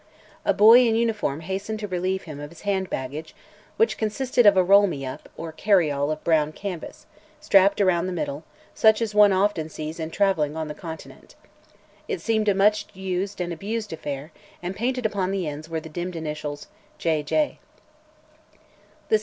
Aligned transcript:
A 0.45 0.51
boy 0.51 0.79
in 0.79 0.95
uniform 0.95 1.41
hastened 1.41 1.79
to 1.81 1.87
relieve 1.87 2.23
him 2.23 2.39
of 2.39 2.49
his 2.49 2.61
hand 2.61 2.89
baggage, 2.89 3.35
which 3.77 3.99
consisted 3.99 4.47
of 4.47 4.57
a 4.57 4.63
"roll 4.63 4.87
me 4.87 5.05
up" 5.05 5.29
or 5.37 5.51
"carryall" 5.51 6.09
of 6.09 6.23
brown 6.23 6.53
canvas, 6.53 7.05
strapped 7.39 7.79
around 7.79 8.07
the 8.07 8.11
middle, 8.11 8.43
such 8.73 8.99
as 8.99 9.13
one 9.13 9.31
often 9.31 9.69
sees 9.69 9.99
in 9.99 10.09
traveling 10.09 10.57
on 10.57 10.67
the 10.67 10.73
Continent. 10.73 11.35
It 12.07 12.19
seemed 12.19 12.49
a 12.49 12.55
much 12.55 12.87
used 12.95 13.39
and 13.39 13.53
abused 13.53 13.93
affair 13.93 14.31
and 14.59 14.75
painted 14.75 15.05
upon 15.05 15.29
the 15.29 15.47
ends 15.47 15.69
were 15.69 15.79
the 15.79 15.87
dimmed 15.87 16.15
initials: 16.15 16.65
"J. 16.97 17.21
J." 17.21 17.59